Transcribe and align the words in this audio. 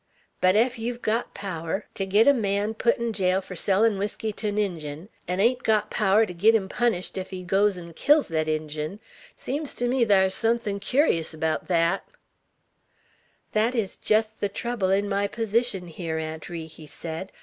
But 0.41 0.55
ef 0.55 0.79
yeow've 0.79 0.99
got 1.03 1.35
power 1.35 1.85
ter 1.93 2.05
git 2.05 2.27
a 2.27 2.33
man 2.33 2.73
put 2.73 2.97
in 2.97 3.13
jail 3.13 3.39
fur 3.39 3.53
sellin' 3.53 3.99
whiskey 3.99 4.31
't 4.33 4.47
'n 4.47 4.57
Injun, 4.57 5.09
'n' 5.27 5.37
hain't 5.37 5.61
got 5.61 5.91
power 5.91 6.25
to 6.25 6.33
git 6.33 6.55
him 6.55 6.67
punished 6.67 7.19
ef 7.19 7.29
he 7.29 7.43
goes 7.43 7.77
'n' 7.77 7.93
kills 7.93 8.27
thet 8.29 8.47
Injun, 8.47 8.97
't 9.37 9.39
sems 9.39 9.75
ter 9.75 9.87
me 9.87 10.03
thar's 10.03 10.33
suthin' 10.33 10.79
cur'us 10.79 11.35
abaout 11.35 11.67
thet." 11.67 12.03
"That 13.51 13.75
is 13.75 13.95
just 13.95 14.39
the 14.39 14.49
trouble 14.49 14.89
in 14.89 15.07
my 15.07 15.27
position 15.27 15.85
here, 15.87 16.17
Aunt 16.17 16.49
Ri," 16.49 16.65
he 16.65 16.87
said. 16.87 17.31